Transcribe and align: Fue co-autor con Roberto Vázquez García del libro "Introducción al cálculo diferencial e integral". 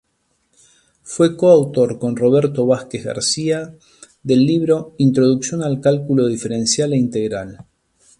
Fue 1.03 1.37
co-autor 1.37 1.99
con 1.99 2.15
Roberto 2.15 2.65
Vázquez 2.65 3.03
García 3.05 3.75
del 4.23 4.47
libro 4.47 4.95
"Introducción 4.97 5.61
al 5.61 5.79
cálculo 5.79 6.25
diferencial 6.25 6.93
e 6.93 6.97
integral". 6.97 7.63